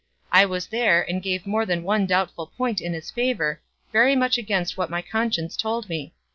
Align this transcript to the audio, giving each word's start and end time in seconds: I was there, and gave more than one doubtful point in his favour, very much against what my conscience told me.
I 0.31 0.45
was 0.47 0.65
there, 0.65 1.07
and 1.07 1.21
gave 1.21 1.45
more 1.45 1.63
than 1.63 1.83
one 1.83 2.07
doubtful 2.07 2.47
point 2.47 2.81
in 2.81 2.91
his 2.93 3.11
favour, 3.11 3.61
very 3.91 4.15
much 4.15 4.39
against 4.39 4.75
what 4.75 4.89
my 4.89 5.03
conscience 5.03 5.55
told 5.55 5.89
me. 5.89 6.15